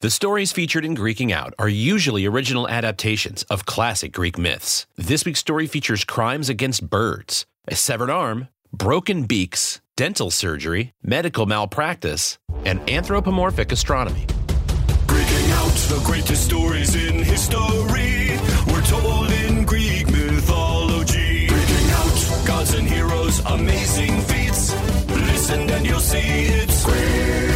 The 0.00 0.10
stories 0.10 0.52
featured 0.52 0.84
in 0.84 0.94
Greeking 0.94 1.32
Out 1.32 1.54
are 1.58 1.68
usually 1.68 2.24
original 2.24 2.68
adaptations 2.68 3.42
of 3.50 3.66
classic 3.66 4.12
Greek 4.12 4.38
myths. 4.38 4.86
This 4.94 5.24
week's 5.24 5.40
story 5.40 5.66
features 5.66 6.04
crimes 6.04 6.48
against 6.48 6.88
birds, 6.88 7.46
a 7.66 7.74
severed 7.74 8.08
arm, 8.08 8.46
broken 8.72 9.24
beaks, 9.24 9.80
dental 9.96 10.30
surgery, 10.30 10.92
medical 11.02 11.46
malpractice, 11.46 12.38
and 12.64 12.78
anthropomorphic 12.88 13.72
astronomy. 13.72 14.24
Breaking 15.08 15.50
out 15.50 15.74
the 15.90 16.00
greatest 16.04 16.44
stories 16.44 16.94
in 16.94 17.16
history. 17.18 18.38
We're 18.72 18.82
told 18.82 19.32
in 19.32 19.64
Greek 19.64 20.06
mythology. 20.06 21.48
Breaking 21.48 21.90
out 21.90 22.46
gods 22.46 22.72
and 22.74 22.86
heroes, 22.86 23.40
amazing 23.46 24.20
feats. 24.20 24.76
Listen 25.08 25.68
and 25.68 25.84
you'll 25.84 25.98
see 25.98 26.20
it's 26.20 26.84
Breaking 26.84 27.47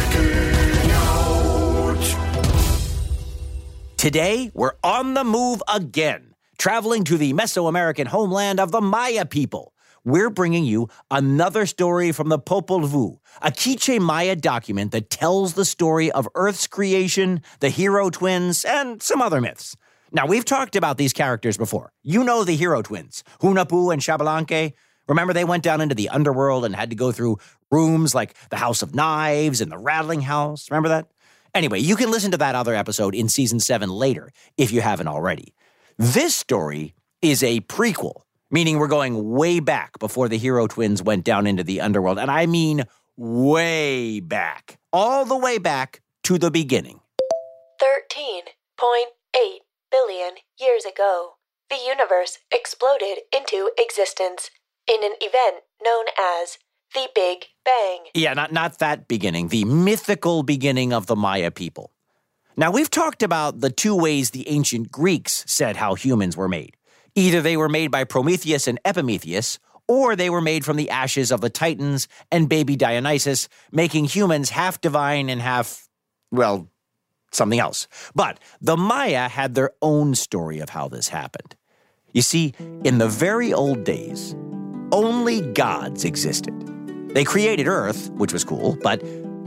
Today, 4.03 4.51
we're 4.53 4.73
on 4.83 5.13
the 5.13 5.23
move 5.23 5.63
again, 5.73 6.35
traveling 6.57 7.05
to 7.05 7.17
the 7.17 7.31
Mesoamerican 7.31 8.07
homeland 8.07 8.59
of 8.59 8.69
the 8.69 8.81
Maya 8.81 9.23
people. 9.25 9.73
We're 10.03 10.29
bringing 10.29 10.65
you 10.65 10.89
another 11.09 11.65
story 11.65 12.11
from 12.11 12.27
the 12.27 12.37
Popol 12.37 12.81
Vuh, 12.81 13.17
a 13.41 13.49
Quiche 13.49 14.01
Maya 14.01 14.35
document 14.35 14.91
that 14.91 15.09
tells 15.09 15.53
the 15.53 15.63
story 15.63 16.11
of 16.11 16.27
Earth's 16.35 16.67
creation, 16.67 17.43
the 17.61 17.69
hero 17.69 18.09
twins, 18.09 18.65
and 18.65 19.01
some 19.01 19.21
other 19.21 19.39
myths. 19.39 19.77
Now, 20.11 20.27
we've 20.27 20.43
talked 20.43 20.75
about 20.75 20.97
these 20.97 21.13
characters 21.13 21.55
before. 21.55 21.93
You 22.01 22.25
know 22.25 22.43
the 22.43 22.57
hero 22.57 22.81
twins, 22.81 23.23
Hunahpu 23.39 23.93
and 23.93 24.01
Xbalanque. 24.01 24.73
Remember, 25.07 25.31
they 25.31 25.45
went 25.45 25.63
down 25.63 25.79
into 25.79 25.95
the 25.95 26.09
underworld 26.09 26.65
and 26.65 26.75
had 26.75 26.89
to 26.89 26.97
go 26.97 27.13
through 27.13 27.37
rooms 27.71 28.13
like 28.13 28.35
the 28.49 28.57
House 28.57 28.81
of 28.81 28.93
Knives 28.93 29.61
and 29.61 29.71
the 29.71 29.77
Rattling 29.77 30.23
House. 30.23 30.69
Remember 30.69 30.89
that? 30.89 31.07
Anyway, 31.55 31.79
you 31.79 31.95
can 31.95 32.09
listen 32.09 32.31
to 32.31 32.37
that 32.37 32.55
other 32.55 32.73
episode 32.73 33.13
in 33.13 33.29
season 33.29 33.59
seven 33.59 33.89
later 33.89 34.31
if 34.57 34.71
you 34.71 34.81
haven't 34.81 35.07
already. 35.07 35.53
This 35.97 36.35
story 36.35 36.95
is 37.21 37.43
a 37.43 37.59
prequel, 37.61 38.21
meaning 38.49 38.79
we're 38.79 38.87
going 38.87 39.29
way 39.31 39.59
back 39.59 39.99
before 39.99 40.27
the 40.27 40.37
hero 40.39 40.65
twins 40.65 41.03
went 41.03 41.23
down 41.23 41.45
into 41.45 41.63
the 41.63 41.79
underworld. 41.79 42.17
And 42.17 42.31
I 42.31 42.47
mean 42.47 42.85
way 43.17 44.19
back, 44.19 44.79
all 44.91 45.25
the 45.25 45.37
way 45.37 45.59
back 45.59 46.01
to 46.23 46.39
the 46.39 46.49
beginning. 46.49 47.01
13.8 47.79 49.59
billion 49.91 50.31
years 50.59 50.85
ago, 50.85 51.35
the 51.69 51.77
universe 51.77 52.39
exploded 52.51 53.19
into 53.35 53.69
existence 53.77 54.49
in 54.87 55.03
an 55.03 55.13
event 55.21 55.63
known 55.83 56.05
as 56.19 56.57
the 56.93 57.09
Big 57.15 57.45
Bang. 57.65 57.99
Yeah, 58.13 58.33
not, 58.33 58.51
not 58.51 58.79
that 58.79 59.07
beginning, 59.07 59.47
the 59.47 59.65
mythical 59.65 60.43
beginning 60.43 60.93
of 60.93 61.07
the 61.07 61.15
Maya 61.15 61.51
people. 61.51 61.91
Now, 62.55 62.71
we've 62.71 62.89
talked 62.89 63.23
about 63.23 63.61
the 63.61 63.71
two 63.71 63.95
ways 63.95 64.29
the 64.29 64.47
ancient 64.47 64.91
Greeks 64.91 65.43
said 65.47 65.75
how 65.75 65.95
humans 65.95 66.37
were 66.37 66.47
made. 66.47 66.77
Either 67.15 67.41
they 67.41 67.57
were 67.57 67.69
made 67.69 67.89
by 67.89 68.03
Prometheus 68.03 68.67
and 68.67 68.79
Epimetheus, 68.85 69.59
or 69.87 70.15
they 70.15 70.29
were 70.29 70.41
made 70.41 70.63
from 70.63 70.77
the 70.77 70.89
ashes 70.89 71.31
of 71.31 71.41
the 71.41 71.49
Titans 71.49 72.07
and 72.31 72.47
baby 72.47 72.75
Dionysus, 72.75 73.49
making 73.71 74.05
humans 74.05 74.49
half 74.49 74.79
divine 74.81 75.29
and 75.29 75.41
half, 75.41 75.87
well, 76.31 76.69
something 77.31 77.59
else. 77.59 77.87
But 78.15 78.39
the 78.61 78.77
Maya 78.77 79.27
had 79.27 79.55
their 79.55 79.71
own 79.81 80.15
story 80.15 80.59
of 80.59 80.69
how 80.69 80.87
this 80.87 81.09
happened. 81.09 81.55
You 82.13 82.21
see, 82.21 82.53
in 82.83 82.99
the 82.99 83.07
very 83.07 83.51
old 83.51 83.83
days, 83.83 84.35
only 84.91 85.41
gods 85.41 86.05
existed. 86.05 86.72
They 87.13 87.23
created 87.23 87.67
Earth, 87.67 88.09
which 88.11 88.33
was 88.33 88.43
cool, 88.43 88.77
but 88.81 89.01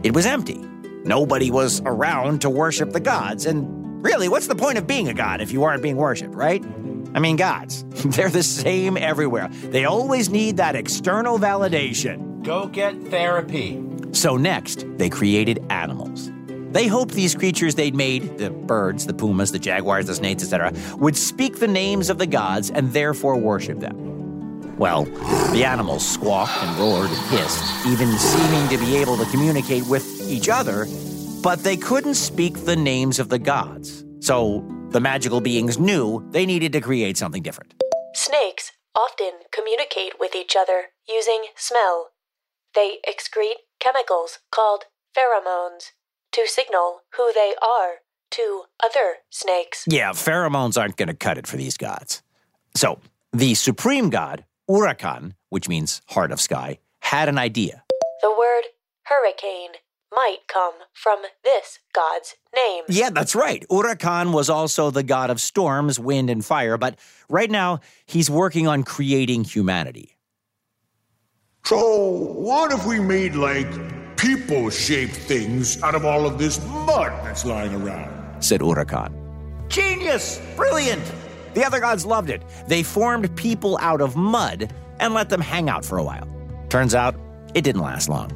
it 0.05 0.15
was 0.15 0.25
empty. 0.25 0.61
Nobody 1.05 1.51
was 1.51 1.83
around 1.85 2.41
to 2.43 2.51
worship 2.51 2.93
the 2.93 3.01
gods, 3.01 3.45
and 3.45 4.03
really, 4.03 4.29
what's 4.29 4.47
the 4.47 4.55
point 4.55 4.79
of 4.79 4.87
being 4.87 5.09
a 5.09 5.15
god 5.15 5.41
if 5.41 5.53
you 5.53 5.65
aren't 5.65 5.83
being 5.83 5.97
worshipped, 5.97 6.35
right? 6.35 6.65
I 7.15 7.19
mean, 7.19 7.37
gods, 7.37 7.85
they're 8.05 8.29
the 8.29 8.43
same 8.43 8.97
everywhere. 8.97 9.49
They 9.49 9.85
always 9.85 10.31
need 10.31 10.59
that 10.59 10.77
external 10.77 11.39
validation. 11.39 12.43
Go 12.43 12.67
get 12.67 13.01
therapy. 13.09 13.83
So, 14.13 14.37
next, 14.37 14.87
they 14.97 15.09
created 15.09 15.65
animals. 15.69 16.31
They 16.71 16.87
hoped 16.87 17.15
these 17.15 17.35
creatures 17.35 17.75
they'd 17.75 17.95
made, 17.95 18.39
the 18.39 18.51
birds, 18.51 19.07
the 19.07 19.15
pumas, 19.15 19.51
the 19.51 19.59
jaguars, 19.59 20.07
the 20.07 20.15
snakes, 20.15 20.43
etc., 20.43 20.73
would 20.99 21.17
speak 21.17 21.59
the 21.59 21.69
names 21.69 22.11
of 22.11 22.19
the 22.19 22.27
gods 22.27 22.71
and 22.71 22.93
therefore 22.93 23.37
worship 23.37 23.81
them. 23.81 24.16
Well, 24.79 25.05
the 25.53 25.65
animals 25.65 26.07
squawked 26.07 26.53
and 26.63 26.79
roared 26.79 27.11
and 27.11 27.31
hissed, 27.31 27.87
even 27.87 28.13
seeming 28.19 28.69
to 28.69 28.79
be 28.79 28.97
able 28.97 29.17
to 29.17 29.25
communicate 29.27 29.87
with 29.87 30.05
each 30.29 30.49
other, 30.49 30.87
but 31.43 31.63
they 31.63 31.77
couldn't 31.77 32.15
speak 32.15 32.65
the 32.65 32.77
names 32.77 33.19
of 33.19 33.29
the 33.29 33.39
gods. 33.39 34.05
So 34.21 34.67
the 34.91 35.01
magical 35.01 35.41
beings 35.41 35.79
knew 35.79 36.27
they 36.31 36.45
needed 36.45 36.73
to 36.73 36.81
create 36.81 37.17
something 37.17 37.43
different. 37.43 37.75
Snakes 38.15 38.73
often 38.95 39.33
communicate 39.53 40.15
with 40.21 40.35
each 40.35 40.55
other 40.57 40.87
using 41.09 41.47
smell. 41.55 42.11
They 42.75 42.99
excrete 43.09 43.65
chemicals 43.81 44.41
called 44.51 44.85
pheromones 45.17 45.93
to 46.33 46.47
signal 46.47 47.01
who 47.17 47.33
they 47.35 47.55
are 47.63 47.97
to 48.33 48.65
other 48.83 49.17
snakes. 49.31 49.85
Yeah, 49.89 50.11
pheromones 50.11 50.79
aren't 50.79 50.97
going 50.97 51.09
to 51.09 51.15
cut 51.15 51.39
it 51.39 51.47
for 51.47 51.57
these 51.57 51.77
gods. 51.77 52.23
So, 52.75 53.01
the 53.33 53.55
supreme 53.55 54.11
god, 54.11 54.45
Huracan, 54.69 55.35
which 55.49 55.69
means 55.69 56.03
heart 56.09 56.33
of 56.33 56.41
sky, 56.41 56.79
had 57.01 57.29
an 57.29 57.39
idea. 57.39 57.85
The 58.21 58.31
word 58.31 58.63
hurricane 59.05 59.71
might 60.13 60.39
come 60.49 60.75
from 60.93 61.19
this 61.45 61.79
god's 61.95 62.35
name. 62.55 62.85
Yeah, 62.89 63.11
that's 63.11 63.35
right. 63.35 63.65
Huracan 63.71 64.33
was 64.33 64.51
also 64.51 64.91
the 64.91 65.03
god 65.03 65.31
of 65.31 65.41
storms, 65.41 66.01
wind, 66.01 66.31
and 66.31 66.45
fire, 66.45 66.77
but 66.79 66.99
right 67.29 67.51
now 67.51 67.81
he's 68.07 68.31
working 68.31 68.67
on 68.67 68.83
creating 68.83 69.45
humanity. 69.45 70.17
So, 71.65 72.09
what 72.09 72.73
if 72.73 72.87
we 72.87 73.01
made 73.01 73.35
like 73.35 74.17
people 74.17 74.71
shaped 74.71 75.15
things 75.17 75.83
out 75.83 75.95
of 75.95 76.05
all 76.05 76.27
of 76.27 76.39
this 76.39 76.65
mud 76.65 77.13
that's 77.25 77.45
lying 77.45 77.75
around? 77.75 78.43
said 78.43 78.61
Huracan. 78.61 79.13
Genius! 79.69 80.41
Brilliant! 80.57 81.03
The 81.57 81.65
other 81.65 81.81
gods 81.81 82.05
loved 82.05 82.29
it. 82.29 82.43
They 82.69 82.83
formed 82.83 83.35
people 83.35 83.79
out 83.81 84.03
of 84.03 84.15
mud 84.15 84.71
and 85.01 85.15
let 85.15 85.31
them 85.31 85.41
hang 85.41 85.71
out 85.71 85.87
for 85.87 85.97
a 85.97 86.05
while. 86.05 86.29
Turns 86.69 86.95
out, 86.95 87.15
it 87.55 87.63
didn't 87.63 87.81
last 87.81 88.11
long. 88.11 88.31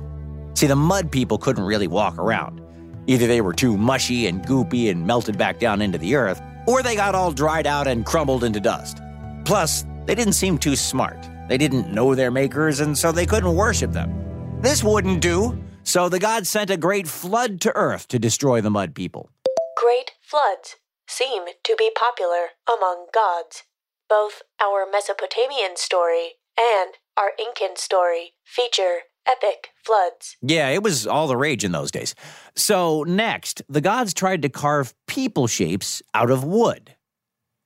See, 0.55 0.67
the 0.67 0.75
mud 0.75 1.13
people 1.13 1.37
couldn't 1.37 1.65
really 1.65 1.87
walk 1.87 2.17
around. 2.17 2.63
Either 3.07 3.27
they 3.27 3.43
were 3.43 3.53
too 3.53 3.77
mushy 3.77 4.27
and 4.27 4.43
goopy 4.47 4.91
and 4.91 5.07
melted 5.07 5.37
back 5.37 5.59
down 5.59 5.83
into 5.83 5.99
the 5.99 6.15
earth, 6.15 6.41
or 6.67 6.83
they 6.83 6.97
got 6.97 7.15
all 7.15 7.31
dried 7.31 7.67
out 7.67 7.87
and 7.87 8.07
crumbled 8.07 8.43
into 8.43 8.59
dust. 8.59 9.03
Plus, 9.45 9.85
they 10.07 10.15
didn't 10.15 10.33
seem 10.33 10.57
too 10.57 10.75
smart. 10.75 11.29
They 11.47 11.59
didn't 11.59 11.93
know 11.93 12.15
their 12.15 12.31
makers, 12.31 12.81
and 12.81 12.97
so 12.97 13.13
they 13.13 13.27
couldn't 13.27 13.55
worship 13.55 13.93
them. 13.93 14.15
This 14.63 14.83
wouldn't 14.83 15.21
do, 15.21 15.63
so 15.83 16.09
the 16.09 16.19
gods 16.19 16.49
sent 16.49 16.71
a 16.71 16.79
great 16.79 17.07
flood 17.07 17.61
to 17.61 17.77
earth 17.77 18.09
to 18.09 18.19
destroy 18.19 18.63
the 18.63 18.71
mud 18.71 18.95
people. 18.95 19.31
Great 19.77 20.13
floods 20.23 20.77
seem 21.11 21.43
to 21.65 21.77
be 21.77 21.91
popular 21.91 22.51
among 22.69 23.07
gods. 23.13 23.65
Both 24.09 24.43
our 24.61 24.87
Mesopotamian 24.91 25.77
story 25.77 26.35
and 26.59 26.95
our 27.17 27.33
Incan 27.39 27.77
story 27.77 28.33
feature 28.45 29.01
epic 29.27 29.71
floods. 29.85 30.37
Yeah, 30.41 30.69
it 30.69 30.83
was 30.83 31.07
all 31.07 31.27
the 31.27 31.37
rage 31.37 31.65
in 31.65 31.73
those 31.73 31.91
days. 31.91 32.15
So, 32.55 33.03
next, 33.03 33.63
the 33.69 33.81
gods 33.81 34.15
tried 34.15 34.43
to 34.43 34.49
carve 34.49 34.95
people 35.07 35.47
shapes 35.47 36.03
out 36.15 36.31
of 36.31 36.45
wood. 36.45 36.97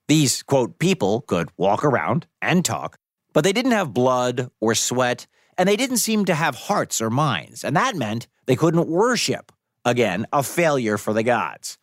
These, 0.09 0.43
quote, 0.43 0.79
people 0.79 1.23
could 1.23 1.49
walk 1.57 1.85
around 1.85 2.27
and 2.43 2.65
talk, 2.65 2.99
but 3.33 3.45
they 3.45 3.53
didn't 3.53 3.73
have 3.73 3.95
blood 3.95 4.51
or 4.61 4.75
sweat, 4.75 5.27
and 5.57 5.69
they 5.69 5.77
didn't 5.77 5.99
seem 5.99 6.25
to 6.27 6.35
have 6.35 6.55
hearts 6.55 7.01
or 7.01 7.11
minds, 7.11 7.65
and 7.65 7.77
that 7.77 7.97
meant 7.97 8.27
they 8.47 8.57
couldn't 8.57 8.89
worship. 8.89 9.53
Again, 9.85 10.27
a 10.33 10.43
failure 10.43 10.99
for 10.99 11.13
the 11.13 11.23
gods. 11.23 11.79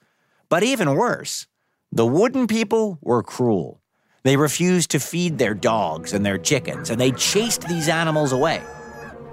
But 0.50 0.64
even 0.64 0.96
worse, 0.96 1.48
the 1.94 2.06
wooden 2.06 2.48
people 2.48 2.98
were 3.02 3.22
cruel. 3.22 3.82
They 4.24 4.38
refused 4.38 4.92
to 4.92 5.00
feed 5.00 5.38
their 5.38 5.54
dogs 5.54 6.14
and 6.14 6.26
their 6.26 6.38
chickens, 6.38 6.90
and 6.90 7.02
they 7.02 7.12
chased 7.12 7.68
these 7.68 7.90
animals 7.90 8.32
away. 8.32 8.62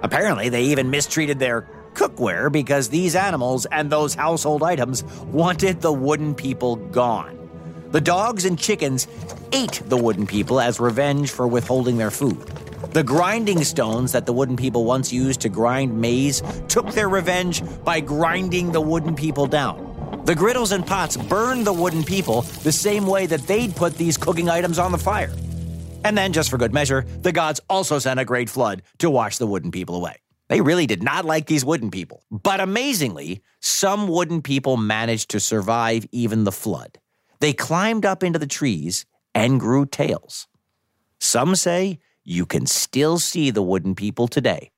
Apparently, 0.03 0.49
they 0.49 0.63
even 0.63 0.89
mistreated 0.89 1.39
their 1.39 1.69
cookware 1.93 2.51
because 2.51 2.89
these 2.89 3.15
animals 3.15 3.65
and 3.67 3.89
those 3.89 4.13
household 4.13 4.61
items 4.61 5.05
wanted 5.27 5.79
the 5.79 5.93
wooden 5.93 6.35
people 6.35 6.75
gone. 6.75 7.37
The 7.91 8.01
dogs 8.01 8.43
and 8.43 8.59
chickens 8.59 9.07
ate 9.53 9.81
the 9.85 9.97
wooden 9.97 10.27
people 10.27 10.59
as 10.59 10.81
revenge 10.81 11.31
for 11.31 11.47
withholding 11.47 11.97
their 11.97 12.11
food. 12.11 12.45
The 12.91 13.03
grinding 13.03 13.63
stones 13.63 14.11
that 14.11 14.25
the 14.25 14.33
wooden 14.33 14.57
people 14.57 14.83
once 14.83 15.13
used 15.13 15.39
to 15.41 15.49
grind 15.49 15.99
maize 15.99 16.43
took 16.67 16.91
their 16.91 17.07
revenge 17.07 17.63
by 17.85 18.01
grinding 18.01 18.73
the 18.73 18.81
wooden 18.81 19.15
people 19.15 19.47
down. 19.47 19.88
The 20.25 20.35
griddles 20.35 20.73
and 20.73 20.85
pots 20.85 21.15
burned 21.15 21.65
the 21.65 21.73
wooden 21.73 22.03
people 22.03 22.41
the 22.63 22.71
same 22.71 23.07
way 23.07 23.25
that 23.25 23.47
they'd 23.47 23.75
put 23.75 23.95
these 23.95 24.17
cooking 24.17 24.49
items 24.49 24.77
on 24.77 24.91
the 24.91 24.97
fire. 24.97 25.31
And 26.03 26.17
then, 26.17 26.33
just 26.33 26.49
for 26.49 26.57
good 26.57 26.73
measure, 26.73 27.05
the 27.21 27.31
gods 27.31 27.61
also 27.69 27.99
sent 27.99 28.19
a 28.19 28.25
great 28.25 28.49
flood 28.49 28.83
to 28.97 29.09
wash 29.09 29.37
the 29.37 29.47
wooden 29.47 29.71
people 29.71 29.95
away. 29.95 30.17
They 30.49 30.59
really 30.59 30.87
did 30.87 31.01
not 31.03 31.23
like 31.23 31.45
these 31.45 31.63
wooden 31.63 31.89
people. 31.89 32.23
But 32.29 32.59
amazingly, 32.59 33.41
some 33.61 34.09
wooden 34.09 34.41
people 34.41 34.75
managed 34.75 35.29
to 35.31 35.39
survive 35.39 36.05
even 36.11 36.43
the 36.43 36.51
flood. 36.51 36.99
They 37.39 37.53
climbed 37.53 38.05
up 38.05 38.21
into 38.21 38.39
the 38.39 38.47
trees 38.47 39.05
and 39.33 39.59
grew 39.59 39.85
tails. 39.85 40.47
Some 41.19 41.55
say 41.55 41.99
you 42.25 42.45
can 42.45 42.65
still 42.65 43.19
see 43.19 43.51
the 43.51 43.63
wooden 43.63 43.95
people 43.95 44.27
today. 44.27 44.71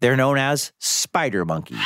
They're 0.00 0.16
known 0.16 0.36
as 0.36 0.72
spider 0.78 1.44
monkeys, 1.44 1.78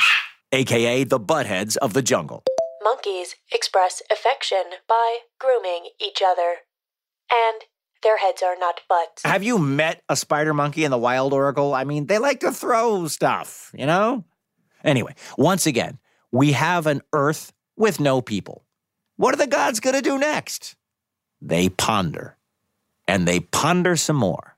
aka 0.53 1.05
the 1.05 1.21
buttheads 1.21 1.77
of 1.77 1.93
the 1.93 2.03
jungle. 2.03 2.45
Monkeys 2.85 3.35
express 3.51 4.03
affection 4.13 4.63
by 4.87 5.21
grooming 5.41 5.89
each 5.99 6.21
other. 6.25 6.57
And 7.33 7.63
their 8.03 8.19
heads 8.19 8.43
are 8.43 8.57
not 8.59 8.83
butts. 8.89 9.23
Have 9.25 9.43
you 9.43 9.59
met 9.59 10.03
a 10.11 10.17
spider 10.17 10.53
monkey 10.53 10.85
in 10.85 10.91
the 10.91 10.99
wild, 10.99 11.33
Oracle? 11.33 11.75
I 11.75 11.85
mean, 11.85 12.07
they 12.07 12.19
like 12.19 12.41
to 12.41 12.53
throw 12.53 13.09
stuff, 13.09 13.73
you 13.75 13.87
know? 13.87 14.25
Anyway, 14.85 15.15
once 15.39 15.67
again, 15.67 15.99
we 16.31 16.53
have 16.53 16.87
an 16.87 17.01
earth 17.15 17.55
with 17.77 17.99
no 17.99 18.21
people. 18.21 18.65
What 19.17 19.33
are 19.33 19.39
the 19.39 19.47
gods 19.47 19.81
going 19.81 19.97
to 19.97 20.03
do 20.03 20.19
next? 20.19 20.77
They 21.41 21.71
ponder. 21.71 22.37
And 23.09 23.27
they 23.27 23.41
ponder 23.41 23.97
some 23.97 24.17
more. 24.17 24.57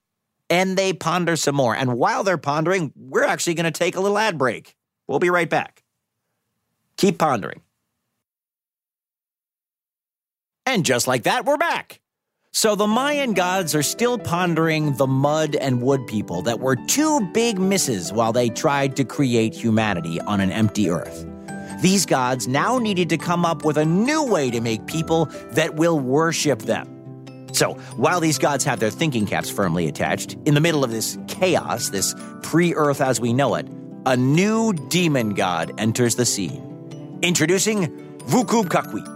And 0.51 0.77
they 0.77 0.93
ponder 0.93 1.37
some 1.37 1.55
more. 1.55 1.77
And 1.77 1.95
while 1.95 2.25
they're 2.25 2.39
pondering, 2.39 2.93
we're 2.97 3.25
actually 3.25 3.55
going 3.55 3.65
to 3.65 3.71
take 3.71 3.95
a 3.95 4.01
little 4.01 4.19
ad 4.19 4.37
break. 4.37 4.77
We'll 5.07 5.19
be 5.21 5.31
right 5.31 5.49
back. 5.49 5.85
Keep 6.97 7.19
pondering. 7.19 7.61
And 10.67 10.85
just 10.85 11.07
like 11.07 11.23
that, 11.23 11.45
we're 11.45 11.57
back. 11.57 12.01
So 12.53 12.75
the 12.75 12.87
Mayan 12.87 13.35
gods 13.35 13.75
are 13.75 13.83
still 13.83 14.19
pondering 14.19 14.97
the 14.97 15.07
mud 15.07 15.55
and 15.57 15.83
wood 15.83 16.07
people 16.07 16.43
that 16.43 16.59
were 16.59 16.75
two 16.75 17.21
big 17.33 17.59
misses 17.59 18.13
while 18.13 18.33
they 18.33 18.49
tried 18.49 18.97
to 18.97 19.05
create 19.05 19.55
humanity 19.55 20.21
on 20.23 20.41
an 20.41 20.51
empty 20.51 20.91
earth. 20.91 21.27
These 21.83 22.07
gods 22.07 22.49
now 22.49 22.79
needed 22.79 23.11
to 23.11 23.19
come 23.19 23.45
up 23.45 23.65
with 23.65 23.77
a 23.77 23.85
new 23.85 24.25
way 24.25 24.51
to 24.51 24.61
make 24.61 24.87
people 24.87 25.27
that 25.51 25.75
will 25.75 26.01
worship 26.01 26.61
them. 26.61 26.89
So, 27.53 27.75
while 27.97 28.21
these 28.21 28.39
gods 28.39 28.65
have 28.65 28.81
their 28.81 28.91
thinking 28.91 29.27
caps 29.27 29.51
firmly 29.51 29.87
attached, 29.87 30.37
in 30.47 30.55
the 30.55 30.61
middle 30.61 30.83
of 30.83 30.91
this 30.91 31.19
chaos, 31.29 31.91
this 31.91 32.15
pre 32.43 32.75
earth 32.75 33.01
as 33.01 33.21
we 33.21 33.33
know 33.33 33.55
it, 33.55 33.67
a 34.07 34.17
new 34.17 34.73
demon 34.73 35.35
god 35.35 35.73
enters 35.79 36.17
the 36.17 36.25
scene. 36.25 37.19
Introducing 37.23 37.89
Vucub 38.21 38.69
Caquix. 38.69 39.16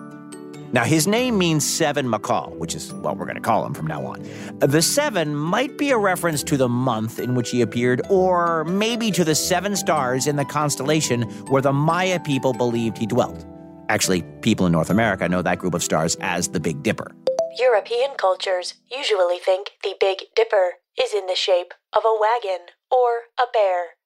Now, 0.73 0.85
his 0.85 1.09
name 1.09 1.37
means 1.37 1.69
seven 1.69 2.09
macaw, 2.09 2.51
which 2.51 2.77
is 2.77 2.93
what 2.93 3.17
we're 3.17 3.25
going 3.25 3.35
to 3.35 3.43
call 3.43 3.67
him 3.67 3.75
from 3.75 3.89
now 3.89 4.07
on. 4.07 4.25
The 4.61 4.83
seven 4.83 5.35
might 5.35 5.77
be 5.77 5.91
a 5.91 5.99
reference 5.99 6.45
to 6.45 6.57
the 6.57 6.69
month 6.69 7.19
in 7.19 7.35
which 7.35 7.51
he 7.51 7.61
appeared, 7.61 8.03
or 8.09 8.65
maybe 8.65 9.11
to 9.11 9.25
the 9.25 9.35
seven 9.35 9.75
stars 9.75 10.29
in 10.29 10.37
the 10.37 10.45
constellation 10.45 11.23
where 11.49 11.61
the 11.61 11.73
Maya 11.73 12.21
people 12.21 12.53
believed 12.53 12.99
he 12.99 13.07
dwelt. 13.07 13.45
Actually, 13.89 14.23
people 14.43 14.65
in 14.67 14.71
North 14.71 14.91
America 14.91 15.29
know 15.29 15.43
that 15.43 15.59
group 15.59 15.75
of 15.75 15.83
stars 15.83 16.17
as 16.21 16.49
the 16.49 16.61
Big 16.61 16.85
Dipper. 16.85 17.11
European 17.59 18.15
cultures 18.17 18.75
usually 18.89 19.39
think 19.39 19.73
the 19.83 19.97
Big 19.99 20.27
Dipper 20.37 20.75
is 20.97 21.13
in 21.13 21.27
the 21.27 21.35
shape 21.35 21.75
of 21.93 22.05
a 22.05 22.17
wagon 22.21 22.67
or 22.93 23.23
a 23.37 23.51
bear, 23.53 23.97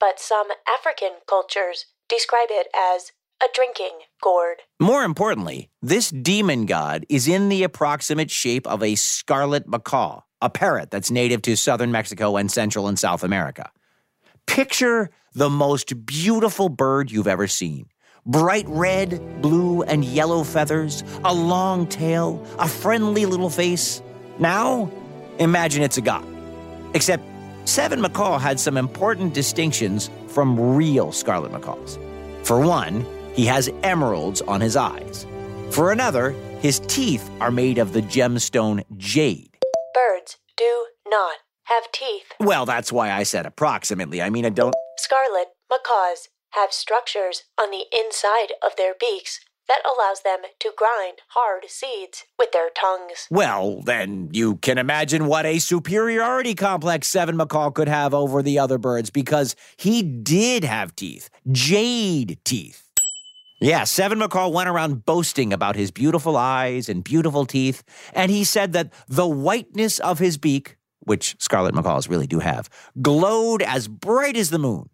but 0.00 0.18
some 0.18 0.48
African 0.66 1.20
cultures 1.28 1.86
describe 2.08 2.48
it 2.50 2.66
as 2.76 3.12
a 3.42 3.46
drinking 3.54 3.98
gourd. 4.22 4.58
More 4.78 5.02
importantly, 5.02 5.70
this 5.80 6.10
demon 6.10 6.66
god 6.66 7.06
is 7.08 7.26
in 7.26 7.48
the 7.48 7.62
approximate 7.62 8.30
shape 8.30 8.66
of 8.66 8.82
a 8.82 8.94
scarlet 8.94 9.66
macaw, 9.66 10.20
a 10.42 10.50
parrot 10.50 10.90
that's 10.90 11.10
native 11.10 11.42
to 11.42 11.56
southern 11.56 11.90
Mexico 11.90 12.36
and 12.36 12.50
Central 12.50 12.86
and 12.86 12.98
South 12.98 13.24
America. 13.24 13.70
Picture 14.46 15.10
the 15.32 15.48
most 15.48 16.04
beautiful 16.04 16.68
bird 16.68 17.10
you've 17.10 17.26
ever 17.26 17.46
seen. 17.46 17.86
Bright 18.26 18.66
red, 18.68 19.40
blue, 19.40 19.82
and 19.82 20.04
yellow 20.04 20.44
feathers, 20.44 21.02
a 21.24 21.32
long 21.32 21.86
tail, 21.86 22.44
a 22.58 22.68
friendly 22.68 23.24
little 23.24 23.48
face. 23.48 24.02
Now, 24.38 24.90
imagine 25.38 25.82
it's 25.82 25.96
a 25.96 26.02
god. 26.02 26.26
Except, 26.92 27.22
Seven 27.64 28.00
Macaw 28.00 28.38
had 28.38 28.60
some 28.60 28.76
important 28.76 29.32
distinctions 29.32 30.10
from 30.28 30.74
real 30.74 31.12
scarlet 31.12 31.52
macaws. 31.52 31.98
For 32.42 32.58
one, 32.60 33.06
he 33.34 33.46
has 33.46 33.70
emeralds 33.82 34.40
on 34.42 34.60
his 34.60 34.76
eyes. 34.76 35.26
For 35.70 35.92
another, 35.92 36.30
his 36.60 36.80
teeth 36.80 37.30
are 37.40 37.50
made 37.50 37.78
of 37.78 37.92
the 37.92 38.02
gemstone 38.02 38.84
jade. 38.96 39.56
Birds 39.94 40.38
do 40.56 40.86
not 41.06 41.36
have 41.64 41.90
teeth. 41.92 42.32
Well, 42.40 42.66
that's 42.66 42.92
why 42.92 43.12
I 43.12 43.22
said 43.22 43.46
approximately. 43.46 44.20
I 44.20 44.30
mean, 44.30 44.44
I 44.44 44.50
don't. 44.50 44.74
Scarlet 44.98 45.48
macaws 45.70 46.28
have 46.50 46.72
structures 46.72 47.44
on 47.60 47.70
the 47.70 47.84
inside 47.92 48.52
of 48.62 48.72
their 48.76 48.94
beaks 48.98 49.40
that 49.68 49.82
allows 49.86 50.22
them 50.22 50.40
to 50.58 50.72
grind 50.76 51.18
hard 51.28 51.62
seeds 51.68 52.24
with 52.36 52.50
their 52.50 52.70
tongues. 52.70 53.28
Well, 53.30 53.82
then 53.82 54.28
you 54.32 54.56
can 54.56 54.78
imagine 54.78 55.26
what 55.26 55.46
a 55.46 55.60
superiority 55.60 56.56
complex 56.56 57.06
Seven 57.06 57.36
Macaw 57.36 57.70
could 57.70 57.86
have 57.86 58.12
over 58.12 58.42
the 58.42 58.58
other 58.58 58.78
birds 58.78 59.10
because 59.10 59.54
he 59.76 60.02
did 60.02 60.64
have 60.64 60.96
teeth, 60.96 61.30
jade 61.52 62.38
teeth. 62.44 62.89
Yeah, 63.62 63.84
Seven 63.84 64.18
Macaw 64.18 64.48
went 64.48 64.70
around 64.70 65.04
boasting 65.04 65.52
about 65.52 65.76
his 65.76 65.90
beautiful 65.90 66.34
eyes 66.34 66.88
and 66.88 67.04
beautiful 67.04 67.44
teeth, 67.44 67.82
and 68.14 68.30
he 68.30 68.42
said 68.42 68.72
that 68.72 68.90
the 69.06 69.26
whiteness 69.26 69.98
of 69.98 70.18
his 70.18 70.38
beak, 70.38 70.78
which 71.00 71.36
scarlet 71.38 71.74
macaws 71.74 72.08
really 72.08 72.26
do 72.26 72.38
have, 72.38 72.70
glowed 73.02 73.60
as 73.60 73.86
bright 73.86 74.34
as 74.38 74.48
the 74.48 74.58
moon. 74.58 74.88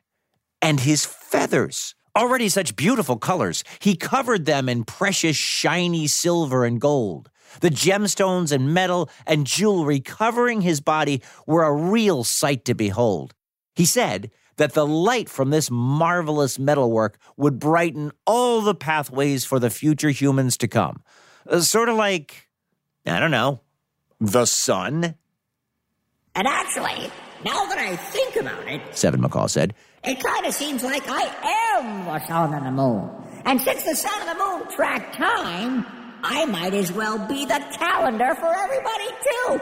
And 0.60 0.80
his 0.80 1.06
feathers, 1.06 1.94
already 2.16 2.48
such 2.48 2.74
beautiful 2.74 3.18
colors, 3.18 3.62
he 3.78 3.94
covered 3.94 4.46
them 4.46 4.68
in 4.68 4.82
precious 4.82 5.36
shiny 5.36 6.08
silver 6.08 6.64
and 6.64 6.80
gold. 6.80 7.30
The 7.60 7.70
gemstones 7.70 8.50
and 8.50 8.74
metal 8.74 9.08
and 9.28 9.46
jewelry 9.46 10.00
covering 10.00 10.62
his 10.62 10.80
body 10.80 11.22
were 11.46 11.62
a 11.62 11.72
real 11.72 12.24
sight 12.24 12.64
to 12.64 12.74
behold. 12.74 13.32
He 13.76 13.84
said 13.84 14.32
that 14.56 14.72
the 14.72 14.86
light 14.86 15.28
from 15.28 15.50
this 15.50 15.70
marvelous 15.70 16.58
metalwork 16.58 17.18
would 17.36 17.58
brighten 17.58 18.12
all 18.26 18.60
the 18.60 18.74
pathways 18.74 19.44
for 19.44 19.58
the 19.58 19.70
future 19.70 20.10
humans 20.10 20.56
to 20.58 20.68
come. 20.68 21.02
Uh, 21.48 21.60
sort 21.60 21.88
of 21.88 21.96
like, 21.96 22.48
I 23.06 23.20
don't 23.20 23.30
know, 23.30 23.60
the 24.20 24.46
sun? 24.46 25.14
And 26.34 26.46
actually, 26.46 27.10
now 27.44 27.66
that 27.66 27.78
I 27.78 27.96
think 27.96 28.36
about 28.36 28.66
it, 28.68 28.80
Seven 28.96 29.20
Macaw 29.20 29.46
said. 29.46 29.74
it 30.04 30.22
kind 30.22 30.46
of 30.46 30.54
seems 30.54 30.82
like 30.82 31.04
I 31.08 31.78
am 31.78 32.04
the 32.04 32.26
sun 32.26 32.54
and 32.54 32.66
the 32.66 32.70
moon. 32.70 33.10
And 33.44 33.60
since 33.60 33.84
the 33.84 33.94
sun 33.94 34.12
and 34.22 34.38
the 34.38 34.44
moon 34.44 34.74
track 34.74 35.16
time, 35.16 35.86
I 36.28 36.44
might 36.44 36.74
as 36.74 36.90
well 36.90 37.18
be 37.18 37.44
the 37.44 37.64
calendar 37.78 38.34
for 38.34 38.52
everybody 38.52 39.10
too. 39.22 39.60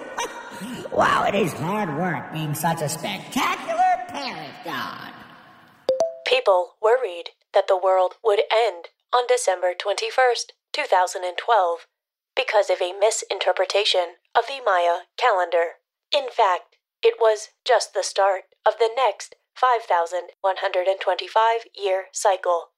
wow, 0.96 1.24
it 1.24 1.34
is 1.34 1.52
hard 1.52 1.94
work 1.98 2.32
being 2.32 2.54
such 2.54 2.80
a 2.80 2.88
spectacular 2.88 4.06
parent 4.08 4.54
god. 4.64 5.12
People 6.26 6.76
worried 6.80 7.32
that 7.52 7.68
the 7.68 7.76
world 7.76 8.14
would 8.24 8.44
end 8.50 8.86
on 9.12 9.26
December 9.28 9.74
21st, 9.74 10.52
2012, 10.72 11.86
because 12.34 12.70
of 12.70 12.80
a 12.80 12.94
misinterpretation 12.98 14.16
of 14.34 14.46
the 14.48 14.62
Maya 14.64 15.00
calendar. 15.18 15.72
In 16.16 16.30
fact, 16.30 16.76
it 17.02 17.20
was 17.20 17.50
just 17.66 17.92
the 17.92 18.02
start 18.02 18.44
of 18.66 18.78
the 18.78 18.88
next 18.96 19.34
5,125 19.54 21.60
year 21.76 22.06
cycle. 22.10 22.70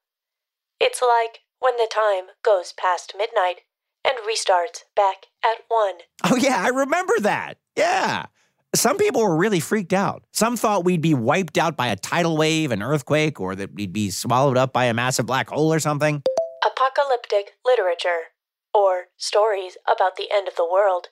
It's 0.81 1.00
like 1.00 1.43
when 1.61 1.76
the 1.76 1.88
time 1.88 2.35
goes 2.45 2.73
past 2.76 3.14
midnight 3.16 3.61
and 4.07 4.17
restarts 4.19 4.85
back 4.95 5.27
at 5.45 5.65
1. 5.69 5.95
Oh, 6.25 6.37
yeah, 6.37 6.63
I 6.63 6.69
remember 6.69 7.19
that. 7.21 7.59
Yeah. 7.77 8.27
Some 8.75 8.99
people 8.99 9.23
were 9.23 9.37
really 9.37 9.61
freaked 9.61 9.93
out. 9.93 10.25
Some 10.33 10.57
thought 10.57 10.85
we'd 10.85 11.01
be 11.01 11.15
wiped 11.15 11.57
out 11.57 11.77
by 11.77 11.89
a 11.89 11.97
tidal 11.97 12.37
wave, 12.37 12.73
an 12.73 12.83
earthquake, 12.83 13.41
or 13.41 13.55
that 13.57 13.75
we'd 13.75 13.93
be 13.93 14.11
swallowed 14.11 14.57
up 14.57 14.73
by 14.73 14.85
a 14.85 14.95
massive 14.95 15.27
black 15.27 15.49
hole 15.49 15.73
or 15.73 15.81
something. 15.81 16.23
Apocalyptic 16.65 17.53
literature, 17.65 18.33
or 18.75 19.07
stories 19.17 19.77
about 19.91 20.17
the 20.17 20.29
end 20.33 20.47
of 20.47 20.57
the 20.57 20.69
world, 20.71 21.09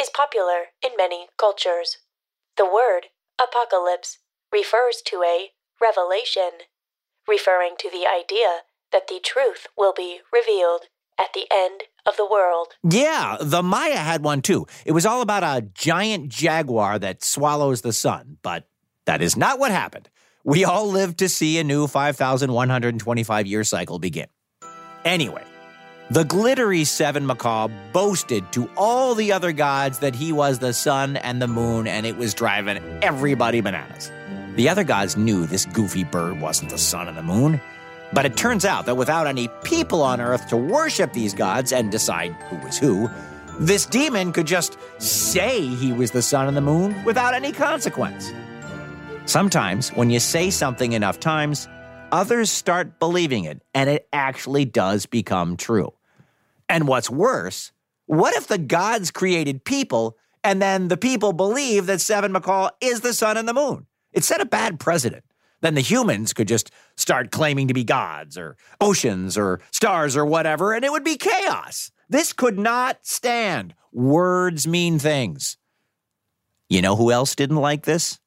is 0.00 0.10
popular 0.10 0.66
in 0.84 0.92
many 0.96 1.26
cultures. 1.36 1.98
The 2.56 2.64
word 2.64 3.06
apocalypse 3.40 4.18
refers 4.52 5.02
to 5.06 5.22
a 5.22 5.50
revelation, 5.80 6.66
referring 7.26 7.74
to 7.80 7.90
the 7.90 8.06
idea 8.06 8.62
that 8.92 9.08
the 9.08 9.20
truth 9.22 9.66
will 9.76 9.92
be 9.96 10.20
revealed 10.32 10.82
at 11.18 11.32
the 11.34 11.46
end 11.52 11.82
of 12.08 12.16
the 12.16 12.26
world. 12.26 12.68
Yeah, 12.82 13.36
the 13.40 13.62
Maya 13.62 13.96
had 13.96 14.24
one 14.24 14.42
too. 14.42 14.66
It 14.84 14.92
was 14.92 15.06
all 15.06 15.20
about 15.20 15.42
a 15.42 15.62
giant 15.74 16.28
jaguar 16.28 16.98
that 16.98 17.22
swallows 17.22 17.82
the 17.82 17.92
sun, 17.92 18.38
but 18.42 18.66
that 19.06 19.22
is 19.22 19.36
not 19.36 19.58
what 19.58 19.70
happened. 19.70 20.08
We 20.44 20.64
all 20.64 20.86
lived 20.86 21.18
to 21.18 21.28
see 21.28 21.58
a 21.58 21.64
new 21.64 21.86
5,125 21.86 23.46
year 23.46 23.64
cycle 23.64 23.98
begin. 23.98 24.26
Anyway, 25.04 25.44
the 26.10 26.24
glittery 26.24 26.84
seven 26.84 27.26
macaw 27.26 27.68
boasted 27.92 28.50
to 28.52 28.70
all 28.76 29.14
the 29.14 29.32
other 29.32 29.52
gods 29.52 29.98
that 29.98 30.14
he 30.14 30.32
was 30.32 30.58
the 30.58 30.72
sun 30.72 31.16
and 31.18 31.42
the 31.42 31.48
moon, 31.48 31.86
and 31.86 32.06
it 32.06 32.16
was 32.16 32.32
driving 32.32 32.78
everybody 33.02 33.60
bananas. 33.60 34.10
The 34.56 34.68
other 34.68 34.84
gods 34.84 35.16
knew 35.16 35.46
this 35.46 35.66
goofy 35.66 36.04
bird 36.04 36.40
wasn't 36.40 36.70
the 36.70 36.78
sun 36.78 37.08
and 37.08 37.16
the 37.16 37.22
moon. 37.22 37.60
But 38.12 38.24
it 38.24 38.36
turns 38.36 38.64
out 38.64 38.86
that 38.86 38.96
without 38.96 39.26
any 39.26 39.48
people 39.64 40.02
on 40.02 40.20
Earth 40.20 40.48
to 40.48 40.56
worship 40.56 41.12
these 41.12 41.34
gods 41.34 41.72
and 41.72 41.90
decide 41.90 42.32
who 42.32 42.56
was 42.56 42.78
who, 42.78 43.10
this 43.60 43.86
demon 43.86 44.32
could 44.32 44.46
just 44.46 44.78
say 44.98 45.66
he 45.66 45.92
was 45.92 46.12
the 46.12 46.22
sun 46.22 46.48
and 46.48 46.56
the 46.56 46.60
moon 46.60 47.04
without 47.04 47.34
any 47.34 47.52
consequence. 47.52 48.32
Sometimes, 49.26 49.90
when 49.90 50.10
you 50.10 50.20
say 50.20 50.48
something 50.48 50.92
enough 50.92 51.20
times, 51.20 51.68
others 52.12 52.50
start 52.50 52.98
believing 52.98 53.44
it, 53.44 53.60
and 53.74 53.90
it 53.90 54.08
actually 54.12 54.64
does 54.64 55.06
become 55.06 55.56
true. 55.56 55.92
And 56.68 56.88
what's 56.88 57.10
worse, 57.10 57.72
what 58.06 58.34
if 58.36 58.46
the 58.46 58.58
gods 58.58 59.10
created 59.10 59.64
people 59.64 60.16
and 60.42 60.62
then 60.62 60.88
the 60.88 60.96
people 60.96 61.32
believe 61.32 61.86
that 61.86 62.00
Seven 62.00 62.32
Macaw 62.32 62.70
is 62.80 63.00
the 63.00 63.12
sun 63.12 63.36
and 63.36 63.46
the 63.46 63.52
moon? 63.52 63.86
It 64.12 64.24
set 64.24 64.40
a 64.40 64.46
bad 64.46 64.80
precedent. 64.80 65.24
Then 65.60 65.74
the 65.74 65.80
humans 65.80 66.32
could 66.32 66.48
just 66.48 66.70
start 66.96 67.30
claiming 67.30 67.68
to 67.68 67.74
be 67.74 67.84
gods 67.84 68.38
or 68.38 68.56
oceans 68.80 69.36
or 69.36 69.60
stars 69.72 70.16
or 70.16 70.24
whatever, 70.24 70.72
and 70.72 70.84
it 70.84 70.92
would 70.92 71.04
be 71.04 71.16
chaos. 71.16 71.90
This 72.08 72.32
could 72.32 72.58
not 72.58 72.98
stand. 73.02 73.74
Words 73.92 74.66
mean 74.66 74.98
things. 74.98 75.56
You 76.68 76.82
know 76.82 76.96
who 76.96 77.10
else 77.10 77.34
didn't 77.34 77.56
like 77.56 77.84
this? 77.84 78.18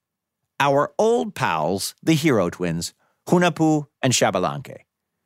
Our 0.59 0.93
old 0.97 1.33
pals, 1.33 1.95
the 2.03 2.13
hero 2.13 2.49
twins, 2.49 2.93
Hunahpu 3.27 3.85
and 4.01 4.13
Xbalanque. 4.13 4.77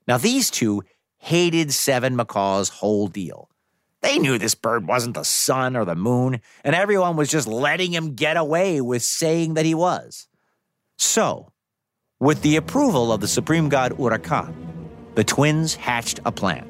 Now, 0.07 0.17
these 0.17 0.51
two 0.51 0.83
hated 1.17 1.73
Seven 1.73 2.15
Macaw's 2.15 2.69
whole 2.69 3.07
deal. 3.07 3.49
They 4.01 4.19
knew 4.19 4.37
this 4.37 4.53
bird 4.53 4.87
wasn't 4.87 5.15
the 5.15 5.23
sun 5.23 5.75
or 5.75 5.83
the 5.83 5.95
moon, 5.95 6.41
and 6.63 6.75
everyone 6.75 7.15
was 7.15 7.29
just 7.29 7.47
letting 7.47 7.91
him 7.91 8.13
get 8.13 8.37
away 8.37 8.79
with 8.79 9.01
saying 9.01 9.55
that 9.55 9.65
he 9.65 9.73
was. 9.73 10.27
So, 10.97 11.51
with 12.21 12.41
the 12.43 12.55
approval 12.55 13.11
of 13.11 13.19
the 13.19 13.27
supreme 13.27 13.67
god 13.67 13.91
Huracan, 13.91 14.53
the 15.15 15.23
twins 15.23 15.75
hatched 15.75 16.21
a 16.23 16.31
plan. 16.31 16.63